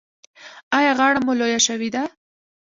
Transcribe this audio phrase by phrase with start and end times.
[0.77, 2.03] ایا غاړه مو لویه شوې ده؟